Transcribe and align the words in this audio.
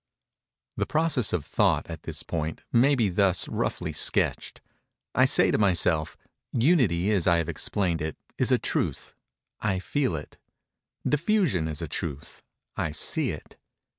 133. 0.77 0.81
The 0.81 0.89
process 0.91 1.31
of 1.31 1.45
thought, 1.45 1.87
at 1.87 2.01
this 2.01 2.23
point, 2.23 2.63
may 2.71 2.95
be 2.95 3.07
thus 3.07 3.47
roughly 3.47 3.93
sketched:—I 3.93 5.25
say 5.25 5.51
to 5.51 5.59
myself—"Unity, 5.59 7.11
as 7.11 7.27
I 7.27 7.37
have 7.37 7.47
explained 7.47 8.01
it, 8.01 8.17
is 8.39 8.51
a 8.51 8.57
truth—I 8.57 9.77
feel 9.77 10.15
it. 10.15 10.39
Diffusion 11.07 11.67
is 11.67 11.83
a 11.83 11.87
truth—I 11.87 12.89
see 12.93 13.29
it. 13.29 13.57